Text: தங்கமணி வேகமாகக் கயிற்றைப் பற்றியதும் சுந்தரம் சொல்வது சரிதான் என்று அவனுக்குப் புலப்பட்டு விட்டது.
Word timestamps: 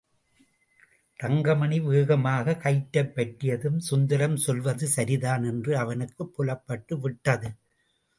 தங்கமணி 1.19 1.79
வேகமாகக் 1.79 2.61
கயிற்றைப் 2.61 3.15
பற்றியதும் 3.15 3.79
சுந்தரம் 3.79 4.35
சொல்வது 4.37 4.87
சரிதான் 4.87 5.43
என்று 5.43 5.77
அவனுக்குப் 5.77 6.33
புலப்பட்டு 6.35 6.99
விட்டது. 6.99 7.51